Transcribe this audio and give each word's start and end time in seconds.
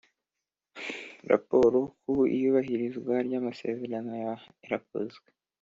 Raporo 1.31 1.77
ku 1.99 2.13
iyubahirizwa 2.35 3.13
ry’amasezerano 3.27 4.11
yarakozwe 4.23 5.27